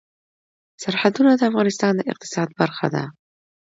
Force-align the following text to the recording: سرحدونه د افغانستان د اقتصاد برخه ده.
سرحدونه 0.83 1.31
د 1.35 1.41
افغانستان 1.49 1.93
د 1.95 2.01
اقتصاد 2.11 2.49
برخه 2.59 2.87
ده. 2.95 3.03